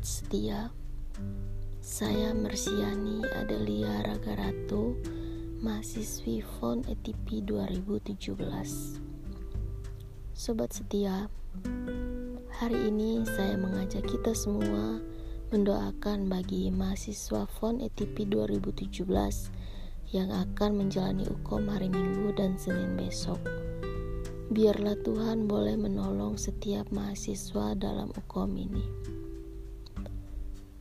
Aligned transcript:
Sobat 0.00 0.16
setia, 0.16 0.60
saya 1.84 2.32
Mersiani 2.32 3.20
Adelia 3.36 4.00
Ragaratu, 4.00 4.96
mahasiswi 5.60 6.40
FON 6.40 6.88
ETP 6.88 7.44
2017. 7.44 8.96
Sobat 10.32 10.72
setia, 10.72 11.28
hari 12.48 12.88
ini 12.88 13.28
saya 13.28 13.60
mengajak 13.60 14.08
kita 14.08 14.32
semua 14.32 15.04
mendoakan 15.52 16.32
bagi 16.32 16.72
mahasiswa 16.72 17.44
FON 17.60 17.84
ETP 17.84 18.24
2017 18.24 19.04
yang 20.16 20.32
akan 20.32 20.80
menjalani 20.80 21.28
UKOM 21.28 21.68
hari 21.68 21.92
Minggu 21.92 22.32
dan 22.40 22.56
Senin 22.56 22.96
besok. 22.96 23.36
Biarlah 24.48 24.96
Tuhan 25.04 25.44
boleh 25.44 25.76
menolong 25.76 26.40
setiap 26.40 26.88
mahasiswa 26.88 27.76
dalam 27.76 28.08
UKOM 28.16 28.56
ini. 28.56 29.19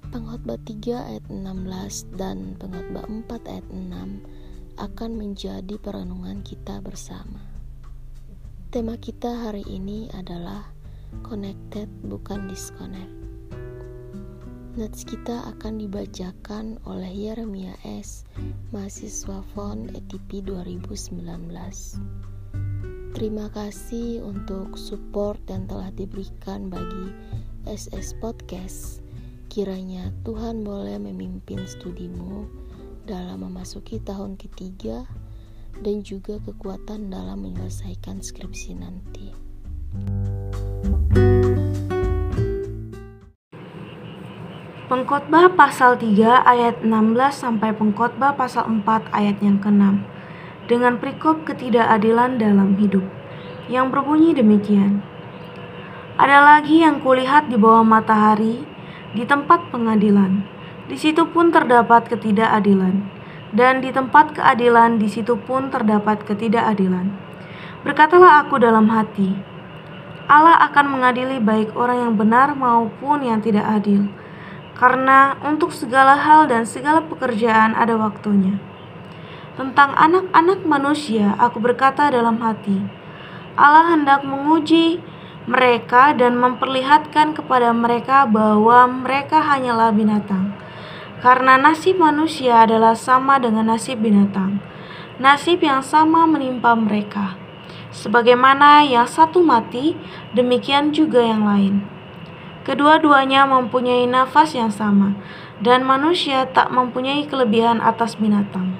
Pengkhotbah 0.10 0.58
3 0.66 1.06
ayat 1.06 1.26
16 1.30 2.18
dan 2.18 2.58
pengkhotbah 2.58 3.06
4 3.06 3.30
ayat 3.46 3.68
6 3.70 4.82
akan 4.82 5.12
menjadi 5.14 5.76
perenungan 5.78 6.42
kita 6.42 6.82
bersama. 6.82 7.38
Tema 8.74 8.98
kita 8.98 9.30
hari 9.30 9.62
ini 9.70 10.10
adalah 10.18 10.66
connected 11.22 11.86
bukan 12.10 12.50
disconnect. 12.50 13.14
Notes 14.82 15.06
kita 15.06 15.46
akan 15.46 15.78
dibacakan 15.78 16.82
oleh 16.90 17.14
Yeremia 17.14 17.78
S, 17.86 18.26
mahasiswa 18.74 19.46
FON 19.54 19.94
ETP 19.94 20.42
2019. 20.42 21.22
Terima 23.14 23.46
kasih 23.54 24.26
untuk 24.26 24.74
support 24.74 25.38
yang 25.54 25.70
telah 25.70 25.94
diberikan 25.94 26.66
bagi 26.74 27.14
SS 27.70 28.18
Podcast. 28.18 29.09
Kiranya 29.50 30.14
Tuhan 30.22 30.62
boleh 30.62 31.02
memimpin 31.02 31.66
studimu 31.66 32.46
dalam 33.10 33.50
memasuki 33.50 33.98
tahun 33.98 34.38
ketiga 34.38 35.10
dan 35.82 36.06
juga 36.06 36.38
kekuatan 36.46 37.10
dalam 37.10 37.42
menyelesaikan 37.42 38.22
skripsi 38.22 38.78
nanti. 38.78 39.34
Pengkhotbah 44.86 45.58
pasal 45.58 45.98
3 45.98 46.46
ayat 46.46 46.86
16 46.86 46.94
sampai 47.34 47.74
pengkhotbah 47.74 48.38
pasal 48.38 48.70
4 48.70 49.10
ayat 49.10 49.42
yang 49.42 49.58
ke-6 49.58 50.06
dengan 50.70 51.02
perikop 51.02 51.42
ketidakadilan 51.50 52.38
dalam 52.38 52.78
hidup 52.78 53.02
yang 53.66 53.90
berbunyi 53.90 54.38
demikian. 54.38 55.02
Ada 56.22 56.38
lagi 56.38 56.86
yang 56.86 57.02
kulihat 57.02 57.50
di 57.50 57.58
bawah 57.58 57.82
matahari 57.82 58.69
di 59.14 59.26
tempat 59.26 59.74
pengadilan. 59.74 60.46
Di 60.90 60.98
situ 60.98 61.26
pun 61.30 61.54
terdapat 61.54 62.10
ketidakadilan, 62.10 63.06
dan 63.54 63.82
di 63.82 63.94
tempat 63.94 64.34
keadilan 64.34 64.98
di 64.98 65.06
situ 65.06 65.38
pun 65.38 65.70
terdapat 65.70 66.26
ketidakadilan. 66.26 67.14
Berkatalah 67.86 68.42
aku 68.42 68.58
dalam 68.58 68.90
hati, 68.90 69.38
Allah 70.30 70.58
akan 70.70 70.86
mengadili 70.94 71.38
baik 71.42 71.74
orang 71.74 72.10
yang 72.10 72.14
benar 72.14 72.58
maupun 72.58 73.22
yang 73.22 73.42
tidak 73.42 73.66
adil, 73.66 74.10
karena 74.78 75.38
untuk 75.46 75.74
segala 75.74 76.18
hal 76.18 76.50
dan 76.50 76.66
segala 76.66 77.06
pekerjaan 77.06 77.74
ada 77.78 77.98
waktunya. 77.98 78.58
Tentang 79.58 79.92
anak-anak 79.94 80.64
manusia, 80.66 81.38
aku 81.38 81.62
berkata 81.62 82.10
dalam 82.10 82.42
hati, 82.42 82.82
Allah 83.58 83.92
hendak 83.92 84.24
menguji 84.24 85.04
mereka 85.50 86.14
dan 86.14 86.38
memperlihatkan 86.38 87.34
kepada 87.34 87.74
mereka 87.74 88.30
bahwa 88.30 88.86
mereka 88.86 89.42
hanyalah 89.42 89.90
binatang. 89.90 90.54
Karena 91.26 91.58
nasib 91.58 91.98
manusia 91.98 92.70
adalah 92.70 92.94
sama 92.94 93.42
dengan 93.42 93.74
nasib 93.74 93.98
binatang. 94.06 94.62
Nasib 95.18 95.66
yang 95.66 95.82
sama 95.82 96.30
menimpa 96.30 96.78
mereka. 96.78 97.34
Sebagaimana 97.90 98.86
yang 98.86 99.10
satu 99.10 99.42
mati, 99.42 99.98
demikian 100.38 100.94
juga 100.94 101.26
yang 101.26 101.44
lain. 101.44 101.82
Kedua-duanya 102.64 103.50
mempunyai 103.50 104.06
nafas 104.06 104.54
yang 104.54 104.70
sama, 104.70 105.18
dan 105.58 105.82
manusia 105.82 106.46
tak 106.46 106.70
mempunyai 106.70 107.26
kelebihan 107.26 107.82
atas 107.82 108.16
binatang 108.16 108.78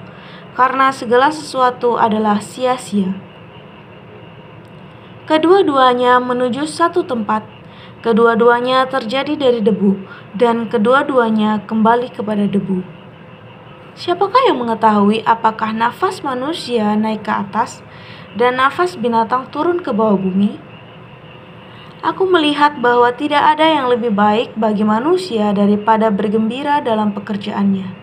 karena 0.60 0.92
segala 0.92 1.32
sesuatu 1.32 1.96
adalah 1.96 2.42
sia-sia. 2.42 3.16
Kedua-duanya 5.30 6.18
menuju 6.18 6.66
satu 6.66 7.06
tempat, 7.06 7.46
kedua-duanya 8.02 8.82
terjadi 8.90 9.38
dari 9.38 9.62
debu, 9.62 9.94
dan 10.34 10.66
kedua-duanya 10.66 11.62
kembali 11.70 12.10
kepada 12.10 12.50
debu. 12.50 12.82
Siapakah 13.94 14.50
yang 14.50 14.58
mengetahui 14.58 15.22
apakah 15.22 15.70
nafas 15.70 16.26
manusia 16.26 16.98
naik 16.98 17.22
ke 17.22 17.30
atas 17.30 17.78
dan 18.34 18.58
nafas 18.58 18.98
binatang 18.98 19.46
turun 19.54 19.78
ke 19.78 19.94
bawah 19.94 20.18
bumi? 20.18 20.58
Aku 22.02 22.26
melihat 22.26 22.82
bahwa 22.82 23.14
tidak 23.14 23.54
ada 23.54 23.70
yang 23.70 23.86
lebih 23.86 24.10
baik 24.10 24.58
bagi 24.58 24.82
manusia 24.82 25.54
daripada 25.54 26.10
bergembira 26.10 26.82
dalam 26.82 27.14
pekerjaannya 27.14 28.00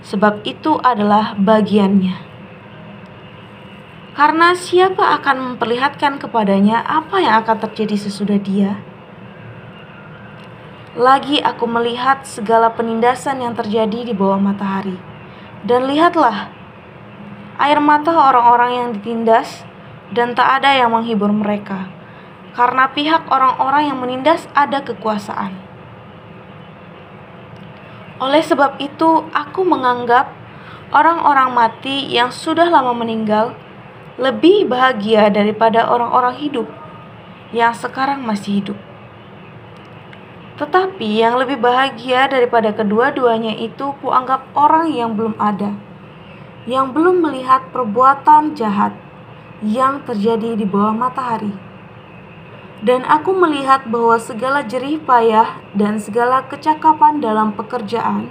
sebab 0.00 0.44
itu 0.48 0.80
adalah 0.80 1.36
bagiannya. 1.36 2.33
Karena 4.14 4.54
siapa 4.54 5.18
akan 5.18 5.58
memperlihatkan 5.58 6.22
kepadanya 6.22 6.86
apa 6.86 7.18
yang 7.18 7.42
akan 7.42 7.66
terjadi 7.66 7.98
sesudah 7.98 8.38
dia? 8.38 8.78
Lagi 10.94 11.42
aku 11.42 11.66
melihat 11.66 12.22
segala 12.22 12.70
penindasan 12.70 13.42
yang 13.42 13.58
terjadi 13.58 14.06
di 14.06 14.14
bawah 14.14 14.38
matahari. 14.38 14.94
Dan 15.66 15.90
lihatlah, 15.90 16.46
air 17.58 17.82
mata 17.82 18.14
orang-orang 18.14 18.70
yang 18.78 18.88
ditindas 18.94 19.66
dan 20.14 20.38
tak 20.38 20.62
ada 20.62 20.70
yang 20.70 20.94
menghibur 20.94 21.34
mereka. 21.34 21.90
Karena 22.54 22.86
pihak 22.94 23.26
orang-orang 23.26 23.90
yang 23.90 23.98
menindas 23.98 24.46
ada 24.54 24.78
kekuasaan. 24.86 25.58
Oleh 28.22 28.46
sebab 28.46 28.78
itu, 28.78 29.26
aku 29.34 29.66
menganggap 29.66 30.30
orang-orang 30.94 31.50
mati 31.50 32.06
yang 32.14 32.30
sudah 32.30 32.70
lama 32.70 32.94
meninggal 32.94 33.58
lebih 34.14 34.70
bahagia 34.70 35.30
daripada 35.30 35.90
orang-orang 35.90 36.38
hidup 36.38 36.68
yang 37.50 37.74
sekarang 37.74 38.22
masih 38.22 38.62
hidup. 38.62 38.78
Tetapi 40.54 41.18
yang 41.18 41.34
lebih 41.34 41.58
bahagia 41.58 42.30
daripada 42.30 42.70
kedua-duanya 42.70 43.58
itu 43.58 43.90
kuanggap 43.98 44.46
orang 44.54 44.90
yang 44.94 45.18
belum 45.18 45.34
ada, 45.38 45.74
yang 46.70 46.94
belum 46.94 47.26
melihat 47.26 47.66
perbuatan 47.74 48.54
jahat 48.54 48.94
yang 49.66 50.02
terjadi 50.06 50.54
di 50.54 50.62
bawah 50.62 50.94
matahari 50.94 51.74
dan 52.84 53.00
aku 53.08 53.32
melihat 53.32 53.88
bahwa 53.88 54.20
segala 54.20 54.60
jerih 54.60 55.00
payah 55.00 55.56
dan 55.72 55.96
segala 55.96 56.44
kecakapan 56.44 57.16
dalam 57.16 57.56
pekerjaan 57.56 58.28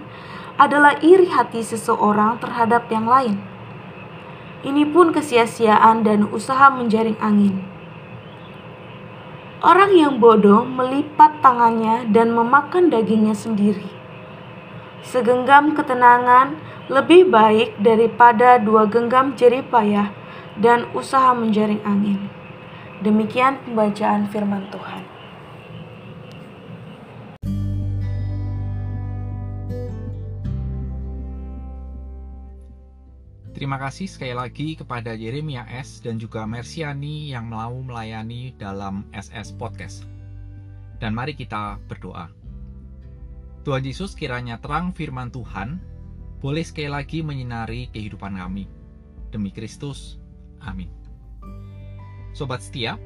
adalah 0.62 1.02
iri 1.02 1.26
hati 1.34 1.66
seseorang 1.66 2.38
terhadap 2.38 2.86
yang 2.94 3.10
lain. 3.10 3.42
Ini 4.64 4.88
pun 4.96 5.12
kesia-siaan 5.12 6.08
dan 6.08 6.32
usaha 6.32 6.72
menjaring 6.72 7.20
angin. 7.20 7.68
Orang 9.64 9.96
yang 9.96 10.20
bodoh 10.20 10.64
melipat 10.68 11.40
tangannya 11.40 12.08
dan 12.12 12.32
memakan 12.36 12.92
dagingnya 12.92 13.36
sendiri. 13.36 13.88
Segenggam 15.04 15.76
ketenangan 15.76 16.56
lebih 16.92 17.32
baik 17.32 17.80
daripada 17.80 18.60
dua 18.60 18.88
genggam 18.88 19.36
jerih 19.36 19.64
payah 19.68 20.12
dan 20.60 20.88
usaha 20.92 21.32
menjaring 21.32 21.80
angin. 21.84 22.28
Demikian 23.04 23.60
pembacaan 23.64 24.32
firman 24.32 24.68
Tuhan. 24.72 25.13
Terima 33.64 33.80
kasih 33.80 34.12
sekali 34.12 34.36
lagi 34.36 34.76
kepada 34.76 35.16
Yeremia 35.16 35.64
S 35.72 36.04
dan 36.04 36.20
juga 36.20 36.44
Mersiani 36.44 37.32
yang 37.32 37.48
mau 37.48 37.72
melayani 37.72 38.52
dalam 38.60 39.08
SS 39.16 39.56
Podcast. 39.56 40.04
Dan 41.00 41.16
mari 41.16 41.32
kita 41.32 41.80
berdoa. 41.88 42.28
Tuhan 43.64 43.88
Yesus 43.88 44.20
kiranya 44.20 44.60
terang 44.60 44.92
firman 44.92 45.32
Tuhan 45.32 45.80
boleh 46.44 46.60
sekali 46.60 46.92
lagi 46.92 47.24
menyinari 47.24 47.88
kehidupan 47.96 48.36
kami. 48.36 48.68
Demi 49.32 49.48
Kristus. 49.48 50.20
Amin. 50.60 50.92
Sobat 52.36 52.60
setia, 52.60 53.00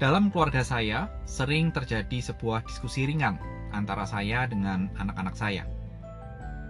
dalam 0.00 0.32
keluarga 0.32 0.64
saya 0.64 1.12
sering 1.28 1.68
terjadi 1.68 2.32
sebuah 2.32 2.64
diskusi 2.64 3.04
ringan 3.04 3.36
antara 3.76 4.08
saya 4.08 4.48
dengan 4.48 4.88
anak-anak 4.96 5.36
saya. 5.36 5.68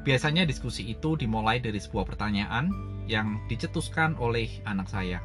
Biasanya 0.00 0.48
diskusi 0.48 0.88
itu 0.88 1.12
dimulai 1.16 1.60
dari 1.60 1.76
sebuah 1.76 2.08
pertanyaan 2.08 2.72
yang 3.04 3.36
dicetuskan 3.52 4.16
oleh 4.16 4.48
anak 4.64 4.88
saya. 4.88 5.20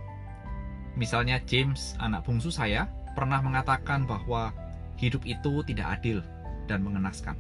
Misalnya 1.00 1.40
James, 1.48 1.96
anak 2.00 2.28
bungsu 2.28 2.52
saya, 2.52 2.92
pernah 3.16 3.40
mengatakan 3.40 4.04
bahwa 4.04 4.52
hidup 5.00 5.24
itu 5.24 5.64
tidak 5.64 6.00
adil 6.00 6.20
dan 6.68 6.84
mengenaskan. 6.84 7.40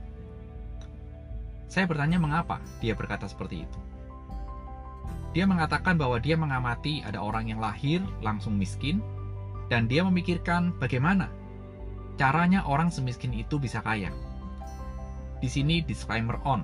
Saya 1.67 1.89
bertanya 1.89 2.21
mengapa 2.21 2.63
dia 2.79 2.95
berkata 2.95 3.27
seperti 3.27 3.67
itu. 3.67 3.79
Dia 5.35 5.43
mengatakan 5.43 5.99
bahwa 5.99 6.15
dia 6.23 6.39
mengamati 6.39 7.03
ada 7.03 7.19
orang 7.19 7.51
yang 7.51 7.59
lahir 7.59 7.99
langsung 8.23 8.55
miskin, 8.55 9.03
dan 9.67 9.91
dia 9.91 10.05
memikirkan 10.07 10.71
bagaimana 10.79 11.27
caranya 12.15 12.63
orang 12.63 12.87
semiskin 12.87 13.35
itu 13.35 13.59
bisa 13.59 13.83
kaya. 13.83 14.13
Di 15.43 15.51
sini 15.51 15.83
disclaimer 15.83 16.39
on, 16.47 16.63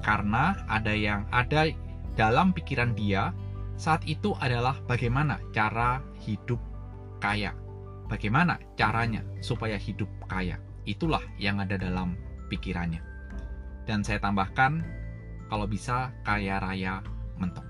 karena 0.00 0.56
ada 0.66 0.92
yang 0.92 1.28
ada 1.30 1.68
dalam 2.16 2.52
pikiran 2.56 2.96
dia 2.96 3.32
saat 3.80 4.04
itu 4.04 4.36
adalah 4.36 4.76
bagaimana 4.84 5.40
cara 5.56 6.04
hidup 6.20 6.60
kaya. 7.20 7.56
Bagaimana 8.10 8.58
caranya 8.74 9.22
supaya 9.40 9.78
hidup 9.78 10.10
kaya. 10.26 10.58
Itulah 10.84 11.22
yang 11.40 11.62
ada 11.62 11.78
dalam 11.80 12.18
pikirannya. 12.50 13.00
Dan 13.86 14.02
saya 14.02 14.18
tambahkan, 14.18 14.82
kalau 15.48 15.64
bisa 15.64 16.12
kaya 16.26 16.58
raya 16.58 17.00
mentok. 17.38 17.64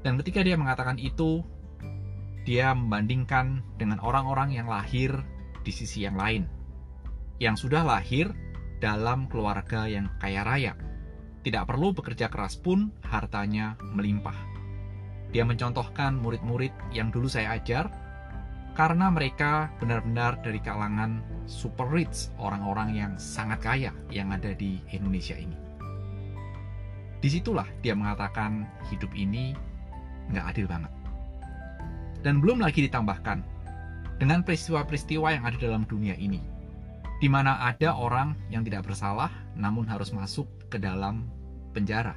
Dan 0.00 0.16
ketika 0.16 0.40
dia 0.40 0.56
mengatakan 0.56 0.96
itu, 0.96 1.44
dia 2.48 2.72
membandingkan 2.72 3.60
dengan 3.76 4.00
orang-orang 4.00 4.56
yang 4.56 4.70
lahir 4.70 5.12
di 5.60 5.72
sisi 5.74 6.08
yang 6.08 6.16
lain, 6.16 6.48
yang 7.36 7.52
sudah 7.52 7.84
lahir 7.84 8.32
dalam 8.80 9.28
keluarga 9.28 9.84
yang 9.86 10.08
kaya 10.18 10.42
raya. 10.42 10.72
Tidak 11.40 11.64
perlu 11.64 11.92
bekerja 11.92 12.28
keras 12.28 12.56
pun 12.56 12.92
hartanya 13.04 13.76
melimpah. 13.80 14.36
Dia 15.30 15.46
mencontohkan 15.46 16.18
murid-murid 16.18 16.74
yang 16.90 17.14
dulu 17.14 17.30
saya 17.30 17.56
ajar, 17.56 17.86
karena 18.74 19.12
mereka 19.12 19.70
benar-benar 19.78 20.40
dari 20.42 20.58
kalangan 20.58 21.22
super 21.46 21.86
rich, 21.86 22.32
orang-orang 22.40 22.96
yang 22.96 23.12
sangat 23.16 23.62
kaya 23.62 23.92
yang 24.10 24.34
ada 24.34 24.52
di 24.56 24.82
Indonesia 24.90 25.38
ini. 25.38 25.54
Di 27.20 27.28
situlah 27.28 27.68
dia 27.84 27.92
mengatakan 27.92 28.64
hidup 28.88 29.12
ini 29.12 29.52
nggak 30.32 30.46
adil 30.56 30.66
banget. 30.66 30.92
Dan 32.20 32.40
belum 32.40 32.60
lagi 32.60 32.84
ditambahkan, 32.84 33.44
dengan 34.20 34.44
peristiwa-peristiwa 34.44 35.32
yang 35.32 35.44
ada 35.48 35.56
dalam 35.56 35.88
dunia 35.88 36.12
ini, 36.20 36.44
di 37.20 37.28
mana 37.28 37.60
ada 37.60 37.92
orang 37.94 38.32
yang 38.48 38.64
tidak 38.64 38.88
bersalah 38.88 39.28
namun 39.52 39.84
harus 39.84 40.10
masuk 40.10 40.48
ke 40.72 40.80
dalam 40.80 41.28
penjara. 41.76 42.16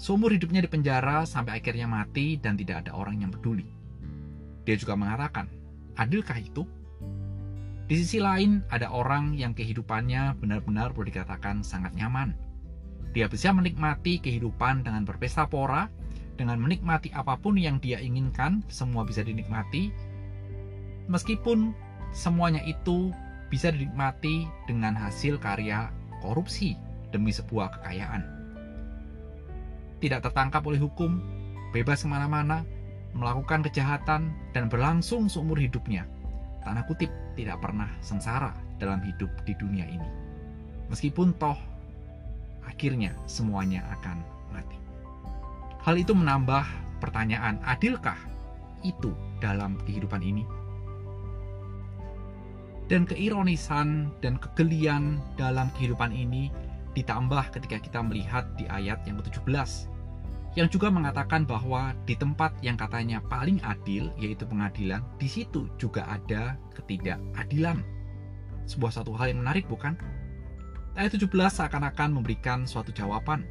Seumur 0.00 0.32
hidupnya 0.32 0.64
di 0.64 0.70
penjara 0.72 1.28
sampai 1.28 1.60
akhirnya 1.60 1.84
mati 1.84 2.40
dan 2.40 2.56
tidak 2.56 2.88
ada 2.88 2.96
orang 2.96 3.20
yang 3.20 3.28
peduli. 3.28 3.68
Dia 4.64 4.80
juga 4.80 4.96
mengatakan, 4.96 5.44
adilkah 6.00 6.40
itu? 6.40 6.64
Di 7.84 8.00
sisi 8.00 8.16
lain, 8.16 8.64
ada 8.72 8.88
orang 8.88 9.36
yang 9.36 9.52
kehidupannya 9.52 10.40
benar-benar 10.40 10.96
boleh 10.96 11.12
dikatakan 11.12 11.60
sangat 11.60 11.92
nyaman. 11.92 12.32
Dia 13.12 13.28
bisa 13.28 13.52
menikmati 13.52 14.22
kehidupan 14.22 14.88
dengan 14.88 15.04
berpesta 15.04 15.44
pora, 15.44 15.90
dengan 16.38 16.56
menikmati 16.62 17.12
apa 17.12 17.36
pun 17.36 17.60
yang 17.60 17.76
dia 17.82 18.00
inginkan, 18.00 18.64
semua 18.72 19.04
bisa 19.04 19.20
dinikmati, 19.20 19.92
meskipun 21.10 21.74
semuanya 22.14 22.62
itu 22.64 23.10
bisa 23.50 23.74
dinikmati 23.74 24.46
dengan 24.70 24.94
hasil 24.94 25.36
karya 25.42 25.90
korupsi 26.22 26.78
demi 27.10 27.34
sebuah 27.34 27.74
kekayaan. 27.76 28.22
Tidak 30.00 30.22
tertangkap 30.22 30.64
oleh 30.64 30.80
hukum, 30.80 31.20
bebas 31.74 32.06
ke 32.06 32.08
mana-mana, 32.08 32.64
melakukan 33.12 33.60
kejahatan, 33.66 34.32
dan 34.54 34.70
berlangsung 34.70 35.26
seumur 35.26 35.58
hidupnya. 35.58 36.06
Tanda 36.64 36.86
kutip 36.86 37.10
tidak 37.34 37.60
pernah 37.60 37.90
sengsara 38.00 38.54
dalam 38.78 39.02
hidup 39.02 39.28
di 39.44 39.52
dunia 39.58 39.84
ini. 39.84 40.08
Meskipun 40.88 41.36
toh 41.36 41.58
akhirnya 42.64 43.12
semuanya 43.26 43.84
akan 43.98 44.22
mati. 44.54 44.78
Hal 45.82 45.98
itu 45.98 46.14
menambah 46.14 46.64
pertanyaan, 47.02 47.58
adilkah 47.66 48.16
itu 48.86 49.12
dalam 49.40 49.76
kehidupan 49.84 50.22
ini? 50.22 50.44
Dan 52.90 53.06
keironisan 53.06 54.10
dan 54.18 54.34
kegelian 54.42 55.22
dalam 55.38 55.70
kehidupan 55.78 56.10
ini 56.10 56.50
ditambah 56.98 57.54
ketika 57.54 57.78
kita 57.78 58.02
melihat 58.02 58.50
di 58.58 58.66
ayat 58.66 58.98
yang 59.06 59.22
ke-17 59.22 59.86
yang 60.58 60.66
juga 60.66 60.90
mengatakan 60.90 61.46
bahwa 61.46 61.94
di 62.02 62.18
tempat 62.18 62.50
yang 62.58 62.74
katanya 62.74 63.22
paling 63.30 63.62
adil 63.62 64.10
yaitu 64.18 64.42
pengadilan 64.42 64.98
di 65.22 65.30
situ 65.30 65.70
juga 65.78 66.02
ada 66.10 66.58
ketidakadilan. 66.74 67.78
Sebuah 68.66 68.98
satu 68.98 69.14
hal 69.14 69.30
yang 69.30 69.46
menarik 69.46 69.70
bukan? 69.70 69.94
Ayat 70.98 71.14
17 71.14 71.30
seakan-akan 71.30 72.10
memberikan 72.18 72.66
suatu 72.66 72.90
jawaban 72.90 73.46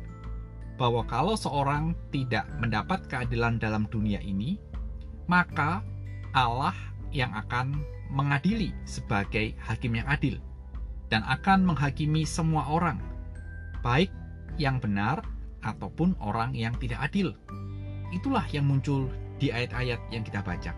bahwa 0.75 1.07
kalau 1.07 1.39
seorang 1.39 1.95
tidak 2.12 2.44
mendapat 2.59 3.07
keadilan 3.07 3.56
dalam 3.56 3.88
dunia 3.88 4.19
ini 4.19 4.59
maka 5.31 5.80
Allah 6.36 6.75
yang 7.15 7.31
akan 7.31 7.80
mengadili 8.10 8.74
sebagai 8.84 9.54
hakim 9.62 9.98
yang 10.02 10.08
adil 10.10 10.42
dan 11.10 11.26
akan 11.26 11.66
menghakimi 11.66 12.26
semua 12.26 12.66
orang, 12.70 13.02
baik 13.82 14.14
yang 14.62 14.78
benar 14.78 15.26
ataupun 15.66 16.14
orang 16.22 16.54
yang 16.54 16.74
tidak 16.78 17.02
adil. 17.02 17.34
Itulah 18.14 18.46
yang 18.54 18.70
muncul 18.70 19.10
di 19.38 19.54
ayat-ayat 19.54 20.02
yang 20.14 20.26
kita 20.26 20.42
baca. 20.42 20.74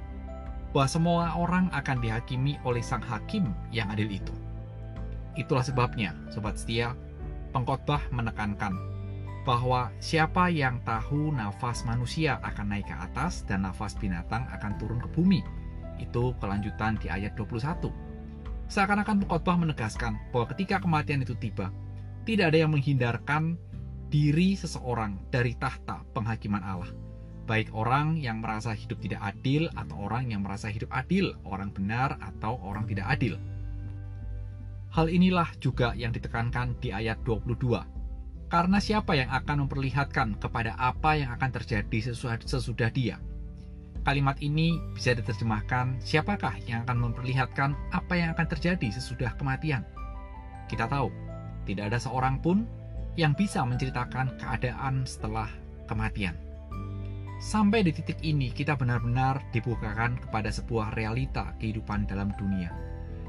Bahwa 0.72 0.88
semua 0.88 1.36
orang 1.36 1.68
akan 1.76 2.00
dihakimi 2.00 2.56
oleh 2.64 2.80
sang 2.80 3.04
hakim 3.04 3.52
yang 3.76 3.92
adil 3.92 4.08
itu. 4.08 4.32
Itulah 5.36 5.64
sebabnya, 5.64 6.16
sobat 6.32 6.56
setia, 6.60 6.96
pengkhotbah 7.52 8.00
menekankan 8.16 8.76
bahwa 9.42 9.90
siapa 9.98 10.54
yang 10.54 10.78
tahu 10.86 11.34
nafas 11.34 11.82
manusia 11.84 12.38
akan 12.46 12.78
naik 12.78 12.88
ke 12.88 12.96
atas 12.96 13.42
dan 13.50 13.66
nafas 13.66 13.98
binatang 13.98 14.46
akan 14.54 14.78
turun 14.78 15.02
ke 15.02 15.10
bumi 15.18 15.42
itu 16.02 16.34
kelanjutan 16.42 16.98
di 16.98 17.08
ayat 17.08 17.38
21. 17.38 17.94
Seakan-akan 18.72 19.22
pengkhotbah 19.24 19.58
menegaskan 19.62 20.18
bahwa 20.34 20.50
ketika 20.56 20.82
kematian 20.82 21.22
itu 21.22 21.38
tiba, 21.38 21.70
tidak 22.26 22.56
ada 22.56 22.66
yang 22.66 22.72
menghindarkan 22.74 23.60
diri 24.12 24.60
seseorang 24.60 25.22
dari 25.32 25.56
tahta 25.56 26.04
penghakiman 26.12 26.64
Allah. 26.66 26.92
Baik 27.50 27.74
orang 27.76 28.16
yang 28.22 28.40
merasa 28.40 28.72
hidup 28.72 29.02
tidak 29.02 29.20
adil 29.24 29.68
atau 29.76 30.08
orang 30.08 30.30
yang 30.30 30.46
merasa 30.46 30.72
hidup 30.72 30.88
adil, 30.94 31.36
orang 31.44 31.74
benar 31.74 32.16
atau 32.22 32.56
orang 32.64 32.88
tidak 32.88 33.08
adil. 33.12 33.36
Hal 34.92 35.08
inilah 35.08 35.48
juga 35.64 35.96
yang 35.96 36.12
ditekankan 36.12 36.76
di 36.84 36.92
ayat 36.92 37.24
22. 37.24 37.84
Karena 38.52 38.84
siapa 38.84 39.16
yang 39.16 39.32
akan 39.32 39.68
memperlihatkan 39.68 40.36
kepada 40.36 40.76
apa 40.76 41.16
yang 41.16 41.32
akan 41.32 41.50
terjadi 41.56 42.12
sesudah 42.44 42.92
dia? 42.92 43.16
Kalimat 44.02 44.42
ini 44.42 44.82
bisa 44.98 45.14
diterjemahkan, 45.14 46.02
siapakah 46.02 46.58
yang 46.66 46.82
akan 46.90 47.06
memperlihatkan 47.06 47.78
apa 47.94 48.14
yang 48.18 48.34
akan 48.34 48.50
terjadi 48.50 48.90
sesudah 48.90 49.38
kematian? 49.38 49.86
Kita 50.66 50.90
tahu, 50.90 51.14
tidak 51.70 51.94
ada 51.94 52.02
seorang 52.02 52.42
pun 52.42 52.66
yang 53.14 53.38
bisa 53.38 53.62
menceritakan 53.62 54.42
keadaan 54.42 55.06
setelah 55.06 55.46
kematian. 55.86 56.34
Sampai 57.38 57.86
di 57.86 57.94
titik 57.94 58.18
ini, 58.26 58.50
kita 58.50 58.74
benar-benar 58.74 59.46
dibukakan 59.54 60.18
kepada 60.18 60.50
sebuah 60.50 60.98
realita 60.98 61.54
kehidupan 61.62 62.10
dalam 62.10 62.34
dunia, 62.42 62.74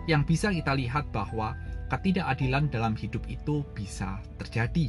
yang 0.08 0.24
bisa 0.24 0.48
kita 0.56 0.72
lihat 0.72 1.04
bahwa 1.12 1.52
ketidakadilan 1.92 2.72
dalam 2.72 2.96
hidup 2.96 3.20
itu 3.28 3.60
bisa 3.76 4.24
terjadi 4.40 4.88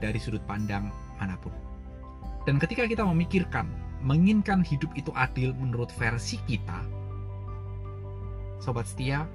dari 0.00 0.16
sudut 0.16 0.40
pandang 0.48 0.88
mana 1.20 1.36
pun. 1.36 1.52
Dan 2.48 2.56
ketika 2.56 2.88
kita 2.88 3.04
memikirkan 3.04 3.87
menginginkan 4.02 4.62
hidup 4.62 4.94
itu 4.94 5.10
adil 5.14 5.50
menurut 5.58 5.90
versi 5.98 6.38
kita, 6.46 6.86
sobat 8.62 8.86
setia, 8.86 9.26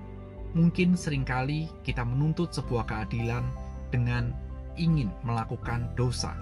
mungkin 0.54 0.94
sering 0.94 1.26
kali 1.26 1.68
kita 1.82 2.06
menuntut 2.06 2.54
sebuah 2.54 2.86
keadilan 2.88 3.44
dengan 3.90 4.32
ingin 4.78 5.10
melakukan 5.26 5.90
dosa 5.98 6.34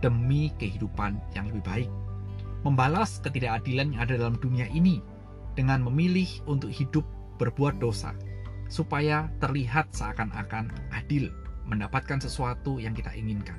demi 0.00 0.48
kehidupan 0.56 1.20
yang 1.36 1.48
lebih 1.52 1.64
baik. 1.64 1.90
Membalas 2.60 3.20
ketidakadilan 3.24 3.96
yang 3.96 4.00
ada 4.04 4.20
dalam 4.20 4.36
dunia 4.36 4.68
ini 4.72 5.00
dengan 5.56 5.80
memilih 5.84 6.28
untuk 6.44 6.68
hidup 6.68 7.04
berbuat 7.40 7.80
dosa, 7.80 8.12
supaya 8.68 9.32
terlihat 9.40 9.88
seakan-akan 9.96 10.68
adil 10.92 11.32
mendapatkan 11.64 12.20
sesuatu 12.20 12.76
yang 12.76 12.92
kita 12.92 13.12
inginkan. 13.16 13.56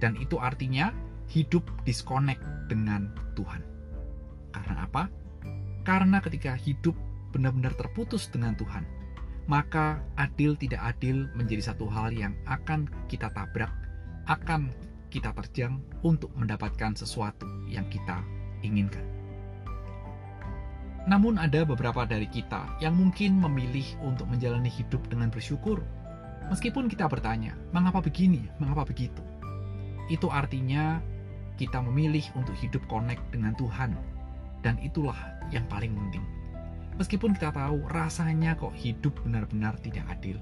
Dan 0.00 0.16
itu 0.18 0.40
artinya 0.40 0.90
hidup 1.32 1.64
disconnect 1.88 2.44
dengan 2.68 3.08
Tuhan. 3.32 3.64
Karena 4.52 4.84
apa? 4.84 5.08
Karena 5.82 6.20
ketika 6.20 6.52
hidup 6.54 6.92
benar-benar 7.32 7.72
terputus 7.74 8.28
dengan 8.28 8.52
Tuhan, 8.54 8.84
maka 9.48 10.04
adil 10.20 10.54
tidak 10.54 10.84
adil 10.94 11.26
menjadi 11.32 11.72
satu 11.72 11.88
hal 11.88 12.12
yang 12.12 12.36
akan 12.44 12.86
kita 13.08 13.32
tabrak, 13.32 13.72
akan 14.28 14.68
kita 15.08 15.32
terjang 15.32 15.80
untuk 16.04 16.30
mendapatkan 16.36 16.92
sesuatu 16.94 17.48
yang 17.66 17.88
kita 17.88 18.20
inginkan. 18.60 19.02
Namun 21.08 21.34
ada 21.34 21.66
beberapa 21.66 22.06
dari 22.06 22.30
kita 22.30 22.78
yang 22.78 22.94
mungkin 22.94 23.42
memilih 23.42 23.98
untuk 24.06 24.30
menjalani 24.30 24.70
hidup 24.70 25.02
dengan 25.10 25.34
bersyukur, 25.34 25.82
Meskipun 26.50 26.90
kita 26.90 27.06
bertanya, 27.06 27.54
mengapa 27.70 28.02
begini, 28.02 28.50
mengapa 28.58 28.82
begitu? 28.88 29.22
Itu 30.10 30.26
artinya 30.32 30.98
kita 31.56 31.80
memilih 31.80 32.24
untuk 32.38 32.56
hidup 32.58 32.82
connect 32.88 33.22
dengan 33.32 33.52
Tuhan. 33.56 33.96
Dan 34.62 34.78
itulah 34.78 35.16
yang 35.50 35.66
paling 35.66 35.92
penting. 35.92 36.24
Meskipun 37.00 37.34
kita 37.34 37.50
tahu 37.50 37.82
rasanya 37.90 38.54
kok 38.54 38.76
hidup 38.76 39.16
benar-benar 39.24 39.74
tidak 39.80 40.06
adil. 40.12 40.38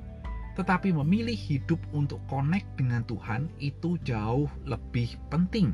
Tetapi 0.59 0.93
memilih 0.93 1.39
hidup 1.39 1.79
untuk 1.95 2.21
connect 2.27 2.67
dengan 2.77 3.07
Tuhan 3.07 3.49
itu 3.63 3.97
jauh 4.03 4.51
lebih 4.67 5.17
penting. 5.31 5.73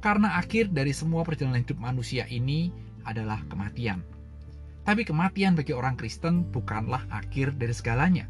Karena 0.00 0.36
akhir 0.40 0.72
dari 0.72 0.92
semua 0.92 1.22
perjalanan 1.22 1.62
hidup 1.64 1.78
manusia 1.80 2.28
ini 2.28 2.72
adalah 3.04 3.40
kematian. 3.48 4.04
Tapi 4.84 5.00
kematian 5.04 5.56
bagi 5.56 5.72
orang 5.72 5.96
Kristen 5.96 6.44
bukanlah 6.52 7.08
akhir 7.08 7.56
dari 7.56 7.72
segalanya. 7.72 8.28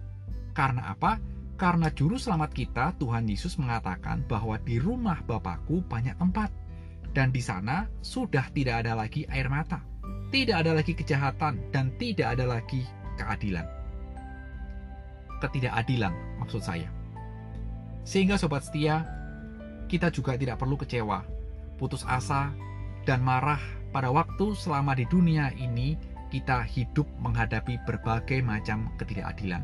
Karena 0.55 0.95
apa? 0.95 1.19
Karena 1.55 1.89
juru 1.95 2.19
selamat 2.19 2.51
kita, 2.51 2.85
Tuhan 2.99 3.31
Yesus 3.31 3.57
mengatakan 3.63 4.27
bahwa 4.27 4.59
di 4.59 4.83
rumah 4.83 5.23
Bapakku 5.23 5.87
banyak 5.87 6.19
tempat. 6.19 6.51
Dan 7.15 7.31
di 7.31 7.39
sana 7.39 7.87
sudah 8.03 8.51
tidak 8.51 8.83
ada 8.83 8.99
lagi 8.99 9.23
air 9.31 9.47
mata 9.47 9.95
tidak 10.35 10.67
ada 10.67 10.75
lagi 10.75 10.99
kejahatan 10.99 11.63
dan 11.71 11.95
tidak 11.95 12.35
ada 12.35 12.59
lagi 12.59 12.83
keadilan. 13.15 13.63
Ketidakadilan 15.39 16.11
maksud 16.43 16.59
saya. 16.59 16.91
Sehingga 18.03 18.35
sobat 18.35 18.67
setia, 18.67 19.07
kita 19.87 20.11
juga 20.11 20.35
tidak 20.35 20.59
perlu 20.59 20.75
kecewa, 20.75 21.23
putus 21.79 22.03
asa, 22.03 22.51
dan 23.07 23.23
marah 23.23 23.63
pada 23.95 24.11
waktu 24.11 24.59
selama 24.59 24.99
di 24.99 25.07
dunia 25.07 25.55
ini 25.55 25.95
kita 26.35 26.67
hidup 26.67 27.07
menghadapi 27.23 27.79
berbagai 27.87 28.43
macam 28.43 28.91
ketidakadilan. 28.99 29.63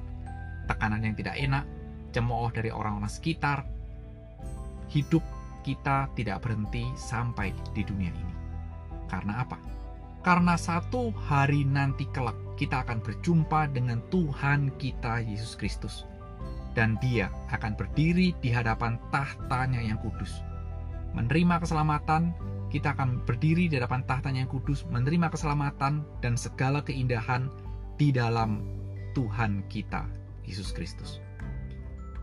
Tekanan 0.70 1.02
yang 1.02 1.18
tidak 1.18 1.34
enak, 1.34 1.66
cemooh 2.10 2.50
dari 2.50 2.70
orang-orang 2.70 3.10
sekitar, 3.10 3.66
hidup 4.90 5.22
kita 5.62 6.10
tidak 6.18 6.42
berhenti 6.42 6.88
sampai 6.96 7.54
di 7.76 7.82
dunia 7.84 8.10
ini. 8.10 8.34
Karena 9.10 9.42
apa? 9.42 9.58
Karena 10.20 10.54
satu 10.54 11.10
hari 11.16 11.64
nanti 11.64 12.04
kelak 12.12 12.36
kita 12.60 12.84
akan 12.84 13.00
berjumpa 13.00 13.72
dengan 13.72 14.04
Tuhan 14.12 14.68
kita 14.76 15.24
Yesus 15.24 15.56
Kristus. 15.56 16.04
Dan 16.76 17.00
dia 17.02 17.32
akan 17.50 17.74
berdiri 17.74 18.36
di 18.38 18.52
hadapan 18.52 19.00
tahtanya 19.10 19.82
yang 19.82 19.98
kudus. 19.98 20.44
Menerima 21.18 21.58
keselamatan, 21.58 22.30
kita 22.70 22.94
akan 22.94 23.26
berdiri 23.26 23.66
di 23.66 23.74
hadapan 23.74 24.06
tahtanya 24.06 24.46
yang 24.46 24.52
kudus, 24.52 24.86
menerima 24.86 25.34
keselamatan 25.34 26.06
dan 26.22 26.38
segala 26.38 26.78
keindahan 26.86 27.50
di 27.98 28.14
dalam 28.14 28.62
Tuhan 29.18 29.66
kita, 29.66 30.06
Yesus 30.46 30.70
Kristus. 30.70 31.18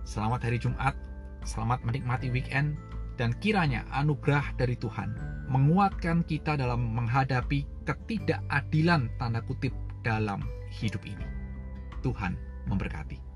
Selamat 0.08 0.48
hari 0.48 0.56
Jumat, 0.56 0.96
selamat 1.44 1.84
menikmati 1.84 2.32
weekend, 2.32 2.80
dan 3.20 3.36
kiranya 3.44 3.84
anugerah 3.92 4.56
dari 4.56 4.80
Tuhan 4.80 5.12
menguatkan 5.52 6.24
kita 6.24 6.56
dalam 6.56 6.96
menghadapi 6.96 7.68
ketidakadilan 7.84 9.12
tanda 9.20 9.44
kutip 9.44 9.76
dalam 10.08 10.48
hidup 10.72 11.04
ini. 11.04 11.28
Tuhan 12.00 12.40
memberkati. 12.72 13.27